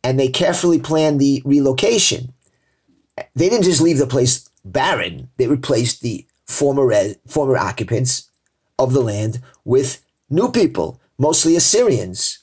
and 0.04 0.20
they 0.20 0.28
carefully 0.28 0.80
plan 0.80 1.18
the 1.18 1.42
relocation. 1.46 2.34
They 3.36 3.50
didn't 3.50 3.66
just 3.66 3.82
leave 3.82 3.98
the 3.98 4.08
place 4.08 4.50
barren, 4.64 5.30
they 5.38 5.48
replaced 5.48 6.02
the 6.02 6.26
former 6.46 6.94
former 7.28 7.58
occupants 7.58 8.30
of 8.78 8.94
the 8.94 9.02
land 9.02 9.42
with 9.64 10.04
new 10.30 10.52
people, 10.52 11.00
mostly 11.18 11.56
Assyrians. 11.56 12.40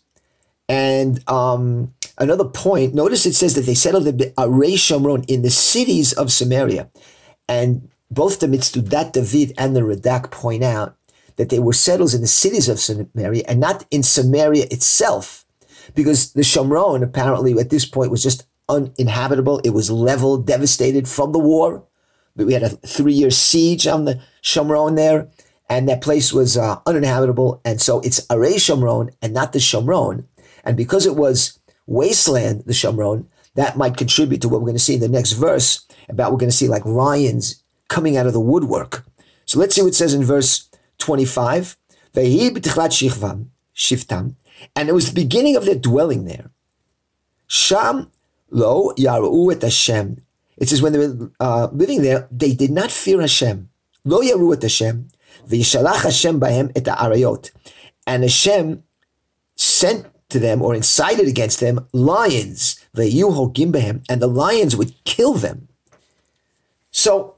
And 0.69 1.29
um, 1.29 1.95
another 2.19 2.45
point, 2.45 2.95
notice 2.95 3.27
it 3.27 3.35
says 3.35 3.55
that 3.55 3.63
they 3.63 3.75
settled 3.75 4.05
the 4.05 4.33
Arei 4.37 4.75
Shomron 4.75 5.25
in 5.29 5.43
the 5.43 5.51
cities 5.51 6.13
of 6.13 6.31
Samaria. 6.31 6.91
And 7.49 7.89
both 8.11 8.41
the 8.41 8.47
Metzudat 8.47 9.13
David 9.13 9.53
and 9.59 9.75
the 9.75 9.81
Radak 9.81 10.31
point 10.31 10.63
out 10.63 10.97
that 11.39 11.49
they 11.49 11.59
were 11.59 11.73
settlers 11.73 12.15
in 12.15 12.21
the 12.21 12.27
cities 12.27 12.69
of 12.69 12.79
Samaria 12.79 13.45
and 13.49 13.61
not 13.61 13.87
in 13.91 14.03
Samaria 14.03 14.67
itself, 14.71 15.47
because 15.95 16.33
the 16.35 16.43
Shomron 16.43 17.03
apparently 17.03 17.59
at 17.59 17.71
this 17.71 17.87
point 17.87 18.11
was 18.11 18.23
just 18.23 18.45
uninhabitable. 18.69 19.61
It 19.61 19.71
was 19.71 19.91
leveled, 19.91 20.47
devastated 20.47 21.09
from 21.09 21.33
the 21.33 21.39
war. 21.39 21.85
We 22.37 22.53
had 22.53 22.63
a 22.63 22.69
three-year 22.69 23.31
siege 23.31 23.87
on 23.87 24.05
the 24.05 24.21
Shomron 24.43 24.97
there, 24.97 25.31
and 25.71 25.89
that 25.89 26.03
place 26.03 26.33
was 26.33 26.57
uh, 26.57 26.81
uninhabitable. 26.87 27.61
And 27.65 27.81
so 27.81 28.01
it's 28.01 28.27
Arei 28.27 28.57
Shomron 28.57 29.15
and 29.23 29.33
not 29.33 29.53
the 29.53 29.59
Shomron. 29.59 30.27
And 30.65 30.77
because 30.77 31.07
it 31.07 31.17
was 31.17 31.59
wasteland, 31.87 32.65
the 32.67 32.73
Shomron, 32.73 33.27
that 33.55 33.77
might 33.77 33.97
contribute 33.97 34.43
to 34.43 34.49
what 34.49 34.61
we're 34.61 34.67
going 34.67 34.77
to 34.77 34.83
see 34.83 34.95
in 34.95 35.01
the 35.01 35.09
next 35.09 35.33
verse 35.33 35.87
about 36.09 36.31
we're 36.31 36.39
going 36.39 36.51
to 36.51 36.57
see 36.57 36.69
like 36.69 36.85
lions 36.85 37.63
coming 37.89 38.17
out 38.17 38.27
of 38.27 38.33
the 38.33 38.41
woodwork. 38.41 39.05
So 39.47 39.59
let's 39.59 39.75
see 39.75 39.83
what 39.83 39.89
it 39.89 39.95
says 39.95 40.15
in 40.15 40.23
verse 40.23 40.68
25. 40.99 41.77
Shiftam. 42.15 44.35
And 44.75 44.89
it 44.89 44.93
was 44.93 45.09
the 45.09 45.15
beginning 45.15 45.57
of 45.57 45.65
their 45.65 45.77
dwelling 45.77 46.25
there. 46.25 46.51
Sham 47.47 48.11
lo 48.51 48.93
yaru 48.97 49.55
et 49.55 49.63
Hashem. 49.63 50.23
It 50.57 50.69
says 50.69 50.83
when 50.83 50.93
they 50.93 50.99
were 50.99 51.31
uh, 51.39 51.69
living 51.73 52.03
there, 52.03 52.27
they 52.31 52.55
did 52.55 52.71
not 52.71 52.91
fear 52.91 53.21
Hashem. 53.21 53.69
Lo 54.05 54.21
yaru 54.21 54.57
et 54.57 54.63
Hashem. 54.63 55.09
V'yishalach 55.49 56.03
Hashem 56.03 56.41
bahem 56.41 56.73
et 56.75 56.85
arayot. 56.85 57.51
And 58.07 58.25
Hashem 58.25 58.83
sent 59.55 60.07
to 60.29 60.39
them 60.39 60.63
or 60.63 60.75
incited 60.75 61.27
against 61.27 61.61
them 61.61 61.87
lions, 61.93 62.85
behem, 62.95 64.05
and 64.09 64.21
the 64.21 64.27
lions 64.27 64.77
would 64.77 64.93
kill 65.05 65.35
them. 65.35 65.69
So, 66.91 67.37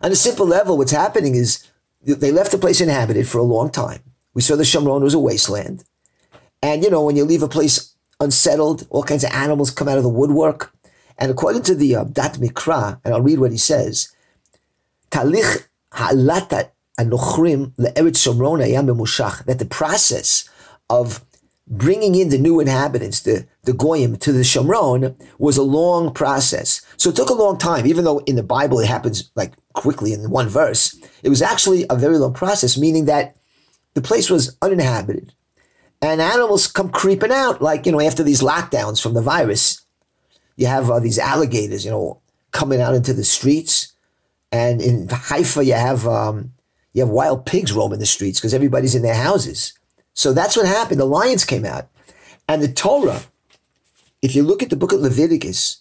on 0.00 0.12
a 0.12 0.16
simple 0.16 0.46
level, 0.46 0.78
what's 0.78 0.92
happening 0.92 1.34
is 1.34 1.69
they 2.02 2.32
left 2.32 2.52
the 2.52 2.58
place 2.58 2.80
inhabited 2.80 3.28
for 3.28 3.38
a 3.38 3.42
long 3.42 3.70
time. 3.70 4.00
We 4.34 4.42
saw 4.42 4.56
the 4.56 4.62
Shomron 4.62 5.02
was 5.02 5.14
a 5.14 5.18
wasteland. 5.18 5.84
And, 6.62 6.82
you 6.82 6.90
know, 6.90 7.04
when 7.04 7.16
you 7.16 7.24
leave 7.24 7.42
a 7.42 7.48
place 7.48 7.94
unsettled, 8.20 8.86
all 8.90 9.02
kinds 9.02 9.24
of 9.24 9.32
animals 9.32 9.70
come 9.70 9.88
out 9.88 9.98
of 9.98 10.04
the 10.04 10.08
woodwork. 10.08 10.72
And 11.18 11.30
according 11.30 11.62
to 11.62 11.74
the 11.74 11.96
uh, 11.96 12.04
Da'at 12.04 12.38
Mikra, 12.38 13.00
and 13.04 13.14
I'll 13.14 13.22
read 13.22 13.38
what 13.38 13.52
he 13.52 13.58
says, 13.58 14.14
Talich 15.10 15.66
ha'alata 15.92 16.70
anochrim 16.98 17.74
le'eretz 17.76 18.18
Shomron 18.24 18.64
ayam 18.64 19.44
that 19.46 19.58
the 19.58 19.64
process 19.66 20.48
of 20.88 21.24
bringing 21.66 22.14
in 22.14 22.30
the 22.30 22.38
new 22.38 22.60
inhabitants, 22.60 23.20
the, 23.20 23.46
the 23.62 23.72
Goyim, 23.72 24.16
to 24.16 24.32
the 24.32 24.40
Shomron 24.40 25.14
was 25.38 25.56
a 25.56 25.62
long 25.62 26.12
process. 26.12 26.82
So 26.96 27.10
it 27.10 27.16
took 27.16 27.30
a 27.30 27.34
long 27.34 27.58
time, 27.58 27.86
even 27.86 28.04
though 28.04 28.18
in 28.20 28.36
the 28.36 28.42
Bible 28.42 28.80
it 28.80 28.88
happens 28.88 29.30
like 29.36 29.52
quickly 29.80 30.12
in 30.12 30.28
one 30.28 30.48
verse. 30.48 30.94
It 31.22 31.30
was 31.30 31.40
actually 31.40 31.86
a 31.88 31.96
very 31.96 32.18
long 32.18 32.34
process, 32.34 32.76
meaning 32.76 33.06
that 33.06 33.34
the 33.94 34.02
place 34.02 34.28
was 34.28 34.54
uninhabited. 34.60 35.32
And 36.02 36.20
animals 36.20 36.66
come 36.66 36.90
creeping 36.90 37.32
out, 37.32 37.62
like, 37.62 37.86
you 37.86 37.92
know, 37.92 38.00
after 38.00 38.22
these 38.22 38.42
lockdowns 38.42 39.02
from 39.02 39.14
the 39.14 39.22
virus. 39.22 39.80
You 40.56 40.66
have 40.66 40.90
uh, 40.90 41.00
these 41.00 41.18
alligators, 41.18 41.86
you 41.86 41.90
know, 41.90 42.20
coming 42.52 42.80
out 42.80 42.94
into 42.94 43.14
the 43.14 43.24
streets. 43.24 43.94
And 44.52 44.82
in 44.82 45.08
Haifa, 45.08 45.64
you 45.64 45.72
have, 45.72 46.06
um, 46.06 46.52
you 46.92 47.00
have 47.00 47.08
wild 47.08 47.46
pigs 47.46 47.72
roaming 47.72 48.00
the 48.00 48.06
streets 48.06 48.38
because 48.38 48.52
everybody's 48.52 48.94
in 48.94 49.02
their 49.02 49.14
houses. 49.14 49.72
So 50.12 50.34
that's 50.34 50.58
what 50.58 50.66
happened. 50.66 51.00
The 51.00 51.06
lions 51.06 51.46
came 51.46 51.64
out. 51.64 51.88
And 52.48 52.60
the 52.60 52.70
Torah, 52.70 53.22
if 54.20 54.34
you 54.34 54.42
look 54.42 54.62
at 54.62 54.68
the 54.68 54.76
book 54.76 54.92
of 54.92 55.00
Leviticus, 55.00 55.80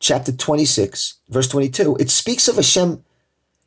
chapter 0.00 0.32
26, 0.32 1.18
verse 1.28 1.48
22, 1.48 1.96
it 2.00 2.08
speaks 2.08 2.48
of 2.48 2.56
Hashem 2.56 3.04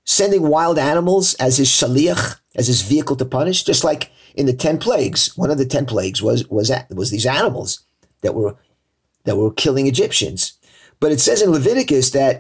sending 0.08 0.48
wild 0.48 0.80
animals 0.80 1.36
as 1.36 1.58
his 1.58 1.68
shaliach, 1.68 2.40
as 2.56 2.68
his 2.68 2.82
vehicle 2.82 3.18
to 3.18 3.26
punish, 3.26 3.64
just 3.64 3.84
like 3.84 4.10
in 4.36 4.46
the 4.46 4.54
10 4.54 4.80
plagues. 4.80 5.38
One 5.38 5.52
of 5.52 5.58
the 5.58 5.66
10 5.66 5.86
plagues 5.86 6.24
was, 6.24 6.48
was, 6.48 6.72
was 6.90 7.12
these 7.12 7.26
animals 7.26 7.82
that 8.22 8.34
were, 8.34 8.56
that 9.26 9.36
were 9.36 9.52
killing 9.52 9.86
Egyptians. 9.86 10.54
But 11.02 11.12
it 11.12 11.20
says 11.20 11.42
in 11.42 11.52
Leviticus 11.52 12.12
that, 12.12 12.40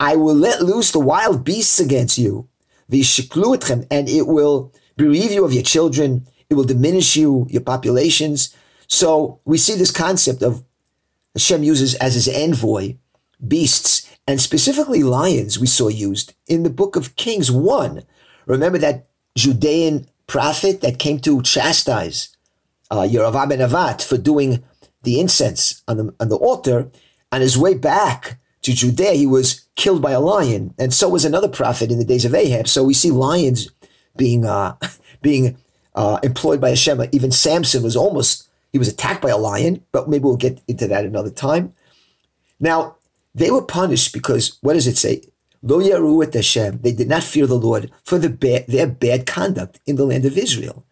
I 0.00 0.16
will 0.16 0.34
let 0.34 0.62
loose 0.62 0.90
the 0.90 0.98
wild 0.98 1.44
beasts 1.44 1.78
against 1.78 2.16
you, 2.18 2.48
and 2.90 4.08
it 4.08 4.26
will 4.26 4.72
bereave 4.96 5.32
you 5.32 5.44
of 5.44 5.52
your 5.52 5.62
children. 5.62 6.26
It 6.48 6.54
will 6.54 6.64
diminish 6.64 7.14
you, 7.14 7.46
your 7.50 7.62
populations. 7.62 8.56
So 8.88 9.38
we 9.44 9.58
see 9.58 9.76
this 9.76 9.92
concept 9.92 10.42
of 10.42 10.64
Hashem 11.34 11.62
uses 11.62 11.94
as 11.96 12.14
his 12.14 12.26
envoy 12.26 12.96
beasts 13.46 14.09
and 14.26 14.40
specifically 14.40 15.02
lions 15.02 15.58
we 15.58 15.66
saw 15.66 15.88
used 15.88 16.34
in 16.46 16.62
the 16.62 16.70
book 16.70 16.96
of 16.96 17.16
Kings 17.16 17.50
1. 17.50 18.02
Remember 18.46 18.78
that 18.78 19.08
Judean 19.36 20.06
prophet 20.26 20.80
that 20.80 20.98
came 20.98 21.18
to 21.20 21.42
chastise 21.42 22.36
uh, 22.90 23.02
Yeravam 23.02 23.48
ben 23.48 23.58
Nevat 23.58 24.02
for 24.02 24.16
doing 24.16 24.62
the 25.02 25.20
incense 25.20 25.82
on 25.88 25.96
the, 25.96 26.14
on 26.20 26.28
the 26.28 26.36
altar. 26.36 26.90
On 27.32 27.40
his 27.40 27.56
way 27.56 27.74
back 27.74 28.38
to 28.62 28.72
Judea, 28.72 29.12
he 29.12 29.26
was 29.26 29.66
killed 29.76 30.02
by 30.02 30.10
a 30.10 30.20
lion. 30.20 30.74
And 30.78 30.92
so 30.92 31.08
was 31.08 31.24
another 31.24 31.48
prophet 31.48 31.90
in 31.90 31.98
the 31.98 32.04
days 32.04 32.24
of 32.24 32.34
Ahab. 32.34 32.68
So 32.68 32.82
we 32.82 32.94
see 32.94 33.10
lions 33.10 33.70
being 34.16 34.44
uh, 34.44 34.76
being 35.22 35.56
uh, 35.94 36.18
employed 36.22 36.60
by 36.60 36.70
Hashem. 36.70 37.00
Even 37.12 37.30
Samson 37.30 37.82
was 37.82 37.96
almost 37.96 38.48
he 38.72 38.78
was 38.78 38.88
attacked 38.88 39.22
by 39.22 39.30
a 39.30 39.38
lion, 39.38 39.84
but 39.92 40.08
maybe 40.08 40.24
we'll 40.24 40.36
get 40.36 40.60
into 40.68 40.86
that 40.88 41.04
another 41.04 41.30
time. 41.30 41.72
Now 42.58 42.96
they 43.34 43.50
were 43.50 43.62
punished 43.62 44.12
because 44.12 44.58
what 44.60 44.74
does 44.74 44.86
it 44.86 44.96
say? 44.96 45.22
Lo 45.62 45.78
yaru 45.78 46.24
et 46.26 46.34
Hashem. 46.34 46.80
They 46.82 46.92
did 46.92 47.08
not 47.08 47.22
fear 47.22 47.46
the 47.46 47.54
Lord 47.58 47.90
for 48.04 48.18
the 48.18 48.30
bad, 48.30 48.66
their 48.66 48.86
bad 48.86 49.26
conduct 49.26 49.80
in 49.86 49.96
the 49.96 50.06
land 50.06 50.24
of 50.24 50.38
Israel. 50.38 50.84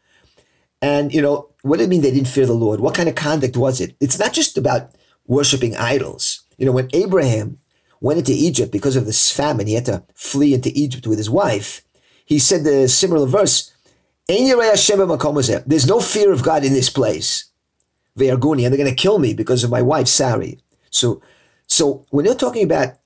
And 0.80 1.12
you 1.12 1.22
know 1.22 1.48
what 1.62 1.78
do 1.78 1.82
you 1.82 1.88
mean 1.88 2.02
they 2.02 2.10
didn't 2.10 2.28
fear 2.28 2.46
the 2.46 2.52
Lord? 2.52 2.80
What 2.80 2.94
kind 2.94 3.08
of 3.08 3.14
conduct 3.14 3.56
was 3.56 3.80
it? 3.80 3.96
It's 4.00 4.18
not 4.18 4.32
just 4.32 4.56
about 4.56 4.92
worshiping 5.26 5.76
idols. 5.76 6.44
You 6.56 6.66
know 6.66 6.72
when 6.72 6.88
Abraham 6.92 7.58
went 8.00 8.18
into 8.18 8.32
Egypt 8.32 8.70
because 8.70 8.94
of 8.94 9.06
this 9.06 9.32
famine, 9.32 9.66
he 9.66 9.74
had 9.74 9.86
to 9.86 10.04
flee 10.14 10.54
into 10.54 10.70
Egypt 10.74 11.06
with 11.06 11.18
his 11.18 11.30
wife 11.30 11.82
he 12.28 12.38
said 12.38 12.62
the 12.62 12.88
similar 12.88 13.26
verse, 13.26 13.72
There's 14.28 15.86
no 15.86 16.00
fear 16.00 16.30
of 16.30 16.42
God 16.42 16.62
in 16.62 16.74
this 16.74 16.90
place. 16.90 17.46
They 18.16 18.26
Ve'arguni, 18.26 18.64
and 18.64 18.72
they're 18.72 18.84
going 18.84 18.94
to 18.94 19.02
kill 19.02 19.18
me 19.18 19.32
because 19.32 19.64
of 19.64 19.70
my 19.70 19.80
wife, 19.80 20.08
Sari. 20.08 20.58
So, 20.90 21.22
so 21.68 22.04
when 22.10 22.24
you're 22.24 22.34
talking 22.34 22.64
about 22.64 22.98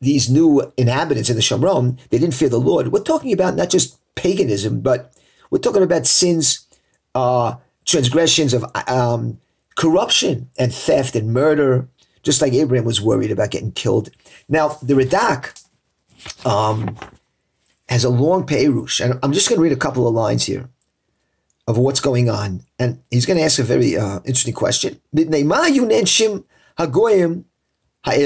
these 0.00 0.28
new 0.28 0.72
inhabitants 0.76 1.30
in 1.30 1.36
the 1.36 1.42
Shomron, 1.42 1.98
they 2.08 2.18
didn't 2.18 2.34
fear 2.34 2.48
the 2.48 2.58
Lord. 2.58 2.88
We're 2.88 3.02
talking 3.02 3.32
about 3.32 3.54
not 3.54 3.70
just 3.70 3.98
paganism, 4.14 4.80
but 4.80 5.14
we're 5.50 5.58
talking 5.58 5.82
about 5.82 6.06
sins, 6.06 6.66
uh, 7.14 7.54
transgressions 7.84 8.54
of 8.54 8.64
um, 8.88 9.38
corruption 9.76 10.50
and 10.58 10.74
theft 10.74 11.14
and 11.14 11.32
murder, 11.32 11.88
just 12.22 12.42
like 12.42 12.54
Abraham 12.54 12.84
was 12.84 13.00
worried 13.00 13.30
about 13.30 13.50
getting 13.50 13.72
killed. 13.72 14.10
Now, 14.48 14.78
the 14.82 14.94
Radak, 14.94 15.62
um, 16.46 16.96
has 17.90 18.04
a 18.04 18.08
long 18.08 18.46
Peirush. 18.46 19.04
And 19.04 19.18
I'm 19.22 19.32
just 19.32 19.48
going 19.48 19.58
to 19.58 19.62
read 19.62 19.72
a 19.72 19.76
couple 19.76 20.06
of 20.06 20.14
lines 20.14 20.46
here 20.46 20.70
of 21.66 21.76
what's 21.76 22.00
going 22.00 22.30
on. 22.30 22.64
And 22.78 23.02
he's 23.10 23.26
going 23.26 23.38
to 23.38 23.44
ask 23.44 23.58
a 23.58 23.64
very 23.64 23.96
uh, 23.96 24.20
interesting 24.24 24.54
question. 24.54 25.00
Why 28.04 28.18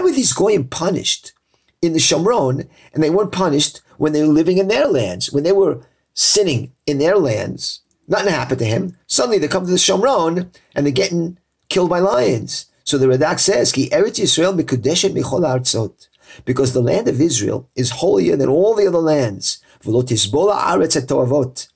were 0.00 0.10
these 0.10 0.32
goyim 0.32 0.64
punished 0.68 1.32
in 1.80 1.92
the 1.92 1.98
Shomron 1.98 2.68
and 2.92 3.02
they 3.02 3.10
weren't 3.10 3.32
punished 3.32 3.80
when 3.96 4.12
they 4.12 4.22
were 4.22 4.28
living 4.28 4.58
in 4.58 4.68
their 4.68 4.86
lands? 4.86 5.32
When 5.32 5.44
they 5.44 5.52
were 5.52 5.86
sinning 6.14 6.72
in 6.86 6.98
their 6.98 7.16
lands, 7.16 7.80
nothing 8.08 8.32
happened 8.32 8.58
to 8.58 8.64
him. 8.64 8.96
Suddenly 9.06 9.38
they 9.38 9.48
come 9.48 9.64
to 9.64 9.70
the 9.70 9.76
Shomron 9.76 10.52
and 10.74 10.84
they're 10.84 10.92
getting 10.92 11.38
killed 11.68 11.90
by 11.90 12.00
lions. 12.00 12.66
So 12.84 12.98
the 12.98 13.06
Radak 13.06 13.38
says, 13.38 13.70
Ki 13.72 13.88
Eretz 13.90 14.20
Yisrael 14.20 14.60
mikudeshet 14.60 15.14
michol 15.14 15.42
artzot. 15.42 16.08
Because 16.44 16.72
the 16.72 16.82
land 16.82 17.08
of 17.08 17.20
Israel 17.20 17.68
is 17.76 17.90
holier 17.90 18.36
than 18.36 18.48
all 18.48 18.74
the 18.74 18.86
other 18.86 18.98
lands. 18.98 19.62
V'lo 19.84 20.02
tisbola 20.02 20.58
aretz 20.58 21.68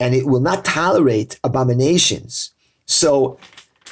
And 0.00 0.14
it 0.14 0.26
will 0.26 0.40
not 0.40 0.64
tolerate 0.64 1.38
abominations. 1.44 2.52
So, 2.88 3.38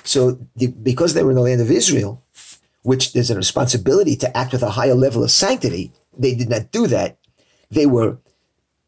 so 0.02 0.38
the, 0.56 0.66
because 0.66 1.14
they 1.14 1.22
were 1.22 1.30
in 1.30 1.36
the 1.36 1.42
land 1.42 1.60
of 1.60 1.70
Israel, 1.70 2.22
which 2.82 3.12
there's 3.12 3.30
a 3.30 3.36
responsibility 3.36 4.16
to 4.16 4.36
act 4.36 4.52
with 4.52 4.62
a 4.62 4.70
higher 4.70 4.94
level 4.94 5.22
of 5.22 5.30
sanctity, 5.30 5.92
they 6.16 6.34
did 6.34 6.48
not 6.48 6.72
do 6.72 6.86
that. 6.88 7.18
They 7.70 7.86
were 7.86 8.18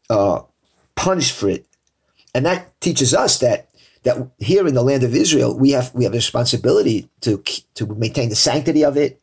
uh, 0.09 0.41
punished 0.95 1.35
for 1.35 1.49
it. 1.49 1.65
And 2.33 2.45
that 2.45 2.79
teaches 2.81 3.13
us 3.13 3.39
that 3.39 3.67
that 4.03 4.29
here 4.37 4.65
in 4.65 4.75
the 4.75 4.83
land 4.83 5.03
of 5.03 5.13
Israel, 5.13 5.57
we 5.57 5.71
have 5.71 5.93
we 5.93 6.05
have 6.05 6.13
a 6.13 6.17
responsibility 6.17 7.09
to 7.21 7.43
to 7.75 7.85
maintain 7.85 8.29
the 8.29 8.35
sanctity 8.35 8.83
of 8.83 8.97
it, 8.97 9.21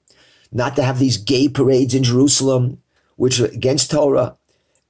not 0.52 0.76
to 0.76 0.82
have 0.82 0.98
these 0.98 1.16
gay 1.16 1.48
parades 1.48 1.94
in 1.94 2.04
Jerusalem, 2.04 2.82
which 3.16 3.40
are 3.40 3.46
against 3.46 3.90
Torah. 3.90 4.36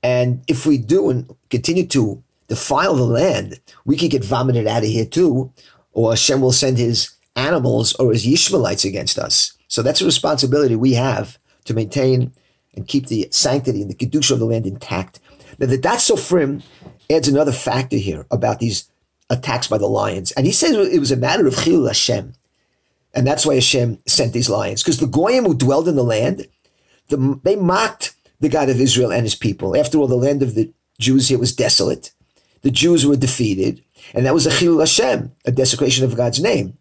And 0.02 0.42
if 0.48 0.66
we 0.66 0.78
do 0.78 1.10
and 1.10 1.34
continue 1.50 1.86
to 1.88 2.22
defile 2.48 2.94
the 2.94 3.04
land, 3.04 3.60
we 3.84 3.96
could 3.96 4.10
get 4.10 4.24
vomited 4.24 4.66
out 4.66 4.82
of 4.82 4.88
here 4.88 5.06
too, 5.06 5.52
or 5.96 6.10
Hashem 6.10 6.42
will 6.42 6.52
send 6.52 6.76
his 6.76 7.16
animals 7.36 7.94
or 7.94 8.12
his 8.12 8.26
Ishmaelites 8.26 8.84
against 8.84 9.18
us. 9.18 9.56
So 9.68 9.82
that's 9.82 10.02
a 10.02 10.04
responsibility 10.04 10.76
we 10.76 10.92
have 10.92 11.38
to 11.64 11.74
maintain 11.74 12.32
and 12.74 12.86
keep 12.86 13.06
the 13.06 13.26
sanctity 13.30 13.80
and 13.80 13.90
the 13.90 13.94
kedusha 13.94 14.32
of 14.32 14.38
the 14.38 14.44
land 14.44 14.66
intact. 14.66 15.20
Now, 15.58 15.66
the 15.66 15.78
Da'at 15.78 15.96
Sofrim 15.96 16.62
adds 17.10 17.28
another 17.28 17.50
factor 17.50 17.96
here 17.96 18.26
about 18.30 18.58
these 18.58 18.90
attacks 19.30 19.68
by 19.68 19.78
the 19.78 19.86
lions, 19.86 20.32
and 20.32 20.44
he 20.44 20.52
says 20.52 20.76
it 20.76 21.00
was 21.00 21.10
a 21.10 21.16
matter 21.16 21.46
of 21.46 21.54
chilul 21.54 21.86
Hashem, 21.88 22.34
and 23.14 23.26
that's 23.26 23.46
why 23.46 23.54
Hashem 23.54 23.98
sent 24.06 24.34
these 24.34 24.50
lions 24.50 24.82
because 24.82 25.00
the 25.00 25.06
goyim 25.06 25.46
who 25.46 25.54
dwelled 25.54 25.88
in 25.88 25.96
the 25.96 26.04
land, 26.04 26.46
the, 27.08 27.40
they 27.42 27.56
mocked 27.56 28.14
the 28.38 28.50
God 28.50 28.68
of 28.68 28.78
Israel 28.78 29.10
and 29.10 29.22
his 29.22 29.34
people. 29.34 29.74
After 29.74 29.96
all, 29.96 30.08
the 30.08 30.16
land 30.16 30.42
of 30.42 30.54
the 30.54 30.70
Jews 31.00 31.28
here 31.28 31.38
was 31.38 31.56
desolate. 31.56 32.12
The 32.66 32.72
Jews 32.72 33.06
were 33.06 33.14
defeated, 33.14 33.80
and 34.12 34.26
that 34.26 34.34
was 34.34 34.44
a 34.44 34.50
chilul 34.50 34.80
Hashem, 34.80 35.30
a 35.44 35.52
desecration 35.52 36.04
of 36.04 36.16
God's 36.16 36.40
name. 36.40 36.76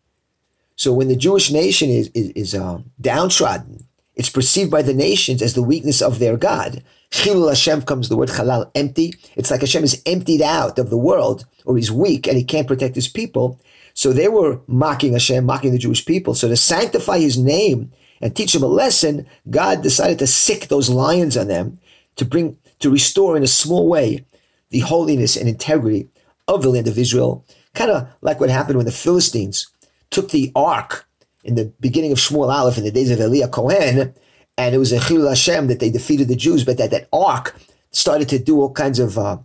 So 0.76 0.92
when 0.92 1.10
the 1.10 1.16
Jewish 1.16 1.52
nation 1.52 1.92
is, 1.92 2.10
is, 2.16 2.32
is 2.32 2.56
uh, 2.56 2.80
downtrodden, 3.00 3.86
it's 4.16 4.32
perceived 4.32 4.72
by 4.72 4.82
the 4.82 4.96
nations 4.96 5.44
as 5.44 5.54
the 5.54 5.62
weakness 5.62 6.02
of 6.02 6.18
their 6.18 6.38
God. 6.38 6.84
Chilul 7.12 7.50
Hashem 7.50 7.84
comes 7.84 8.10
the 8.10 8.18
word 8.18 8.30
halal, 8.30 8.72
empty. 8.74 9.14
It's 9.36 9.52
like 9.52 9.62
Hashem 9.62 9.84
is 9.84 10.02
emptied 10.08 10.42
out 10.42 10.80
of 10.80 10.90
the 10.90 10.98
world, 10.98 11.46
or 11.66 11.78
he's 11.78 11.92
weak 11.92 12.26
and 12.26 12.36
he 12.36 12.44
can't 12.44 12.68
protect 12.68 12.96
his 12.96 13.08
people. 13.08 13.60
So 13.94 14.12
they 14.12 14.28
were 14.28 14.62
mocking 14.66 15.14
Hashem, 15.14 15.46
mocking 15.46 15.72
the 15.72 15.78
Jewish 15.78 16.04
people. 16.04 16.34
So 16.34 16.48
to 16.48 16.58
sanctify 16.58 17.20
his 17.20 17.38
name 17.38 17.92
and 18.22 18.36
teach 18.36 18.54
them 18.54 18.64
a 18.64 18.78
lesson, 18.84 19.28
God 19.52 19.84
decided 19.84 20.18
to 20.18 20.26
sick 20.26 20.68
those 20.68 20.90
lions 20.90 21.38
on 21.38 21.48
them 21.48 21.78
to 22.16 22.26
bring, 22.26 22.58
to 22.80 22.90
restore 22.90 23.38
in 23.38 23.44
a 23.44 23.48
small 23.62 23.88
way 23.88 24.26
the 24.70 24.80
holiness 24.80 25.36
and 25.36 25.48
integrity 25.48 26.10
of 26.48 26.62
the 26.62 26.70
land 26.70 26.88
of 26.88 26.98
Israel. 26.98 27.46
Kind 27.74 27.92
of 27.92 28.08
like 28.22 28.40
what 28.40 28.50
happened 28.50 28.78
when 28.78 28.86
the 28.86 28.92
Philistines 28.92 29.68
took 30.10 30.32
the 30.32 30.52
ark 30.56 31.08
in 31.44 31.56
the 31.56 31.72
beginning 31.80 32.12
of 32.12 32.18
Shmuel 32.18 32.54
Aleph 32.54 32.78
in 32.78 32.84
the 32.84 32.92
days 32.92 33.12
of 33.12 33.20
Eli 33.20 33.46
HaKohen, 33.46 34.14
and 34.58 34.76
it 34.76 34.78
was 34.78 34.92
a 34.92 35.00
Chilul 35.00 35.30
Hashem 35.30 35.68
that 35.68 35.80
they 35.80 35.90
defeated 35.90 36.28
the 36.28 36.36
Jews, 36.36 36.64
but 36.64 36.78
that 36.78 36.92
that 36.92 37.08
ark 37.12 37.56
started 37.92 38.30
to 38.30 38.40
do 38.40 38.62
all 38.62 38.72
kinds 38.72 39.00
of, 39.00 39.18
uh, 39.18 39.38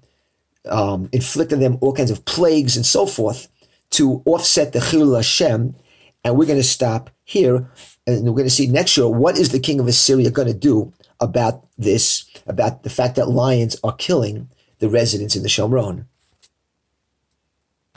um, 0.66 1.08
inflicting 1.12 1.60
them 1.60 1.78
all 1.80 1.92
kinds 1.92 2.10
of 2.10 2.24
plagues 2.24 2.76
and 2.76 2.86
so 2.86 3.06
forth 3.06 3.48
to 3.90 4.22
offset 4.24 4.72
the 4.72 4.78
Chilul 4.78 5.16
Hashem. 5.16 5.74
And 6.22 6.36
we're 6.36 6.46
going 6.46 6.58
to 6.58 6.64
stop 6.64 7.10
here, 7.24 7.68
and 8.06 8.24
we're 8.24 8.32
going 8.32 8.44
to 8.44 8.50
see 8.50 8.66
next 8.66 8.96
year 8.96 9.08
what 9.08 9.38
is 9.38 9.50
the 9.50 9.58
king 9.58 9.80
of 9.80 9.88
Assyria 9.88 10.30
going 10.30 10.48
to 10.48 10.54
do 10.54 10.92
about 11.18 11.66
this, 11.78 12.24
about 12.46 12.82
the 12.82 12.90
fact 12.90 13.16
that 13.16 13.28
lions 13.28 13.76
are 13.82 13.94
killing 13.94 14.48
the 14.80 14.88
residents 14.88 15.36
in 15.36 15.42
the 15.42 15.48
Shomron. 15.48 16.06